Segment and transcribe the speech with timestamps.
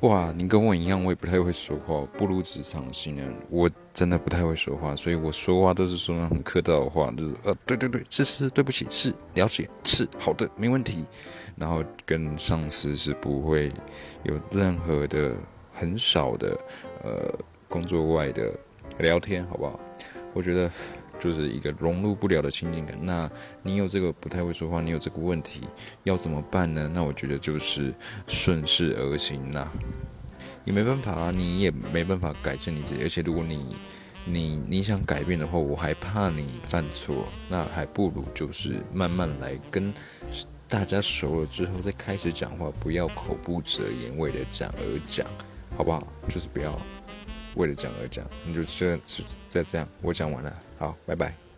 [0.00, 11.04] 哇，你跟我一样，我也不太会说话，步入职场新人，我真的不太会说话，所以我说话都是说那种很客套的话，就是呃，对对对，是是，对不起，是了解，是好的，没问题。
[11.54, 13.70] 然后跟上司是不会
[14.22, 15.34] 有任何的
[15.74, 16.58] 很少的
[17.04, 17.38] 呃
[17.68, 18.58] 工作外的
[19.00, 19.78] 聊天，好不好？
[20.32, 20.70] 我觉得。
[21.20, 22.98] 就是一个融入不了的亲近感。
[23.00, 23.30] 那
[23.62, 25.60] 你有这个不太会说话，你有这个问题，
[26.02, 26.90] 要怎么办呢？
[26.92, 27.94] 那我觉得就是
[28.26, 29.68] 顺势而行呐，
[30.64, 33.02] 也没办法啊，你也没办法改正你自己。
[33.02, 33.76] 而且如果你
[34.24, 39.92] 你你想改变的话，我还怕你犯错，那还不如就是慢慢来，跟
[40.68, 45.26] 大家熟了之后再开始讲话，不要口不择言，为了讲而讲，
[45.76, 46.06] 好不好？
[46.28, 46.78] 就是不要
[47.54, 49.00] 为了讲而讲，你就这样，
[49.48, 50.62] 再这样，我讲完了。
[50.78, 51.49] 好，拜拜。